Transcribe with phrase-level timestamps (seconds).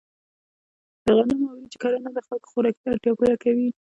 [1.05, 3.69] د غنمو او وریجو کرنه د خلکو خوراکي اړتیا پوره کوي.